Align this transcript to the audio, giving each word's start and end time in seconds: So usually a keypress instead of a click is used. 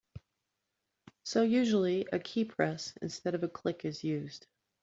So 1.21 1.43
usually 1.43 2.07
a 2.11 2.17
keypress 2.17 2.97
instead 3.03 3.35
of 3.35 3.43
a 3.43 3.47
click 3.47 3.85
is 3.85 4.03
used. 4.03 4.47